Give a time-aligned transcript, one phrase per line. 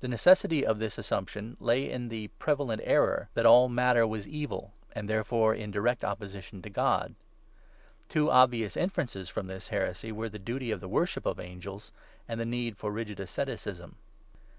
[0.00, 4.26] The necessity for this assumption lay in the pre valent error that all matter was
[4.26, 7.14] evil and, therefore, in direct opposition to God.
[8.08, 11.92] Two obvious inferences from this heresy were the duty of the worship of angels,
[12.26, 13.96] and the need for rigid asceticism.